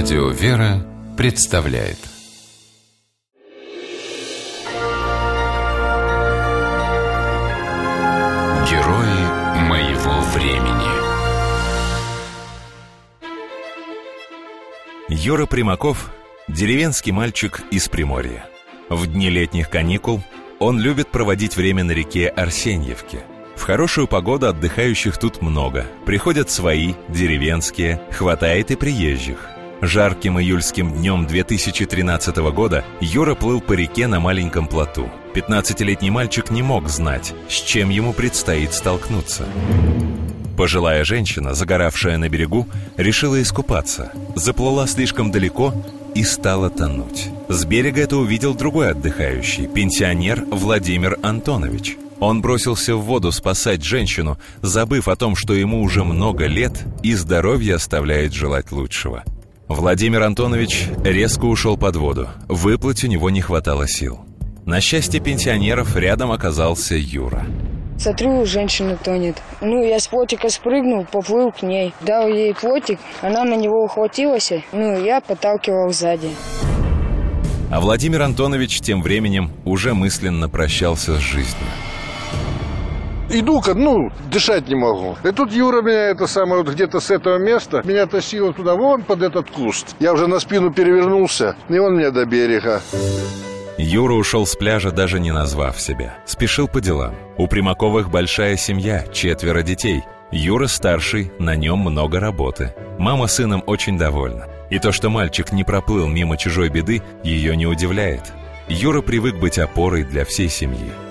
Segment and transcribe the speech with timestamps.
[0.00, 1.98] Радио «Вера» представляет
[8.70, 9.22] Герои
[9.66, 10.86] моего времени
[15.08, 16.12] Юра Примаков–
[16.48, 18.46] деревенский мальчик из Приморья.
[18.88, 20.22] В дни летних каникул
[20.60, 23.24] он любит проводить время на реке Арсеньевке.
[23.56, 25.86] В хорошую погоду отдыхающих тут много.
[26.06, 29.38] Приходят свои, деревенские, хватает и приезжих–
[29.80, 35.08] Жарким июльским днем 2013 года Юра плыл по реке на маленьком плоту.
[35.34, 39.46] 15-летний мальчик не мог знать, с чем ему предстоит столкнуться.
[40.56, 45.72] Пожилая женщина, загоравшая на берегу, решила искупаться, заплыла слишком далеко
[46.16, 47.28] и стала тонуть.
[47.48, 51.96] С берега это увидел другой отдыхающий, пенсионер Владимир Антонович.
[52.18, 57.14] Он бросился в воду спасать женщину, забыв о том, что ему уже много лет и
[57.14, 59.22] здоровье оставляет желать лучшего–
[59.68, 62.28] Владимир Антонович резко ушел под воду.
[62.48, 64.20] Выплыть у него не хватало сил.
[64.64, 67.44] На счастье пенсионеров рядом оказался Юра.
[67.98, 69.42] Смотрю, женщина тонет.
[69.60, 71.92] Ну, я с плотика спрыгнул, поплыл к ней.
[72.00, 76.30] Дал ей плотик, она на него ухватилась, ну, я подталкивал сзади.
[77.70, 81.66] А Владимир Антонович тем временем уже мысленно прощался с жизнью.
[83.30, 85.16] Иду-ка, ну, дышать не могу.
[85.22, 89.02] И тут Юра меня это самое вот где-то с этого места меня тащил туда, вон
[89.02, 89.94] под этот куст.
[90.00, 92.80] Я уже на спину перевернулся, и он меня до берега.
[93.76, 96.16] Юра ушел с пляжа, даже не назвав себя.
[96.26, 97.14] Спешил по делам.
[97.36, 100.02] У Примаковых большая семья, четверо детей.
[100.32, 102.74] Юра старший, на нем много работы.
[102.98, 104.46] Мама сыном очень довольна.
[104.68, 108.32] И то, что мальчик не проплыл мимо чужой беды, ее не удивляет.
[108.68, 111.07] Юра привык быть опорой для всей семьи.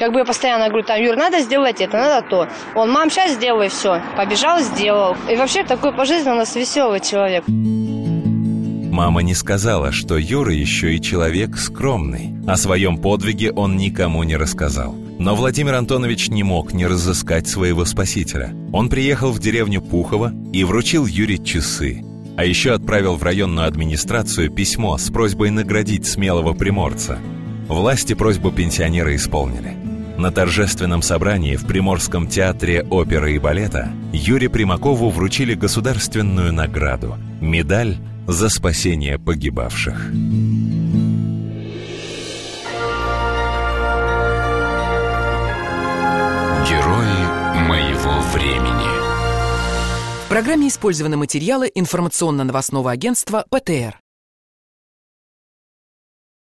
[0.00, 2.48] Как бы я постоянно говорю, там, Юр, надо сделать это, надо то.
[2.74, 4.00] Он, мам, сейчас сделай все.
[4.16, 5.14] Побежал, сделал.
[5.30, 7.44] И вообще такой по жизни у нас веселый человек.
[7.46, 12.34] Мама не сказала, что Юра еще и человек скромный.
[12.48, 14.94] О своем подвиге он никому не рассказал.
[15.18, 18.54] Но Владимир Антонович не мог не разыскать своего спасителя.
[18.72, 22.02] Он приехал в деревню Пухово и вручил Юре часы.
[22.38, 27.18] А еще отправил в районную администрацию письмо с просьбой наградить смелого приморца.
[27.68, 29.89] Власти просьбу пенсионера исполнили.
[30.20, 37.96] На торжественном собрании в Приморском театре оперы и балета Юрию Примакову вручили государственную награду– медаль
[38.26, 40.12] за спасение погибавших.
[46.68, 47.20] Герои
[47.66, 48.90] моего времени
[50.26, 53.98] В программе использованы материалы информационно-новостного агентства ПТР.